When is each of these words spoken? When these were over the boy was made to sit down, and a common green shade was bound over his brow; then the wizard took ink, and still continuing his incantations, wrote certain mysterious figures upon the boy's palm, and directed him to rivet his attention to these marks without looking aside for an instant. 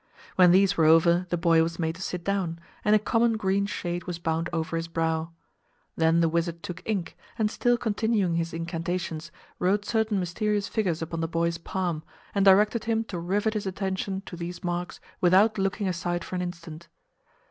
When 0.35 0.49
these 0.49 0.77
were 0.77 0.85
over 0.85 1.27
the 1.29 1.37
boy 1.37 1.61
was 1.61 1.77
made 1.77 1.93
to 1.93 2.01
sit 2.01 2.23
down, 2.23 2.57
and 2.83 2.95
a 2.95 2.97
common 2.97 3.37
green 3.37 3.67
shade 3.67 4.05
was 4.05 4.17
bound 4.17 4.49
over 4.51 4.75
his 4.75 4.87
brow; 4.87 5.29
then 5.95 6.21
the 6.21 6.27
wizard 6.27 6.63
took 6.63 6.81
ink, 6.89 7.15
and 7.37 7.51
still 7.51 7.77
continuing 7.77 8.33
his 8.33 8.51
incantations, 8.51 9.29
wrote 9.59 9.85
certain 9.85 10.19
mysterious 10.19 10.67
figures 10.67 11.03
upon 11.03 11.21
the 11.21 11.27
boy's 11.27 11.59
palm, 11.59 12.01
and 12.33 12.43
directed 12.45 12.85
him 12.85 13.03
to 13.03 13.19
rivet 13.19 13.53
his 13.53 13.67
attention 13.67 14.21
to 14.25 14.35
these 14.35 14.63
marks 14.63 14.99
without 15.21 15.59
looking 15.59 15.87
aside 15.87 16.23
for 16.23 16.35
an 16.35 16.41
instant. 16.41 16.87